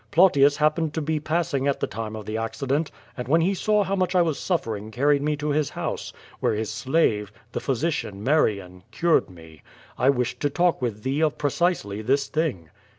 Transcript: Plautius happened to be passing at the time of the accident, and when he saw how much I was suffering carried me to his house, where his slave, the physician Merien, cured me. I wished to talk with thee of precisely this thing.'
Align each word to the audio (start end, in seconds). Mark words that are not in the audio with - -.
Plautius 0.09 0.57
happened 0.57 0.95
to 0.95 1.01
be 1.03 1.19
passing 1.19 1.67
at 1.67 1.79
the 1.79 1.85
time 1.85 2.15
of 2.15 2.25
the 2.25 2.35
accident, 2.35 2.89
and 3.15 3.27
when 3.27 3.41
he 3.41 3.53
saw 3.53 3.83
how 3.83 3.95
much 3.95 4.15
I 4.15 4.23
was 4.23 4.39
suffering 4.39 4.89
carried 4.89 5.21
me 5.21 5.35
to 5.35 5.49
his 5.49 5.69
house, 5.69 6.11
where 6.39 6.55
his 6.55 6.71
slave, 6.71 7.31
the 7.51 7.59
physician 7.59 8.23
Merien, 8.23 8.81
cured 8.89 9.29
me. 9.29 9.61
I 9.99 10.09
wished 10.09 10.39
to 10.39 10.49
talk 10.49 10.81
with 10.81 11.03
thee 11.03 11.21
of 11.21 11.37
precisely 11.37 12.01
this 12.01 12.25
thing.' 12.25 12.71